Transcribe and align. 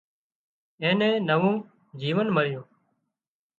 اين 0.81 0.93
نين 0.99 1.13
نوون 1.27 1.55
جيونَ 2.01 2.27
مۯيُون 2.35 2.65